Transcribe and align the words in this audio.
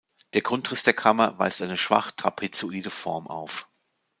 Der 0.33 0.41
Grundriss 0.41 0.81
der 0.81 0.95
Kammer 0.95 1.37
weist 1.37 1.61
eine 1.61 1.77
schwach 1.77 2.09
trapezoide 2.09 2.89
Form 2.89 3.27
auf. 3.27 3.69